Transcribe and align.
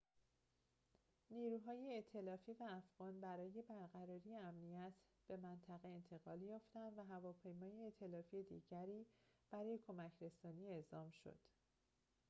نیروهای 1.31 1.91
ائتلافی 1.93 2.53
و 2.53 2.63
افغان 2.63 3.21
برای 3.21 3.61
برقراری 3.61 4.35
امنیت 4.35 4.93
به 5.27 5.37
منطقه 5.37 5.87
انتقال 5.87 6.41
یافتند 6.41 6.97
و 6.97 7.01
هواپیمای 7.03 7.83
ائتلافی 7.83 8.43
دیگری 8.43 9.05
برای 9.51 9.77
کمک‌رسانی 9.77 10.69
اعزام 10.69 11.11
شد 11.11 11.39